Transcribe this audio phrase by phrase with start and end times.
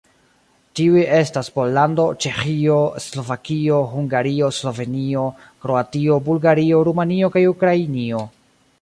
[0.77, 5.29] Tiuj estas Pollando, Ĉeĥio, Slovakio, Hungario, Slovenio,
[5.67, 8.29] Kroatio, Bulgario, Rumanio kaj Ukrainio.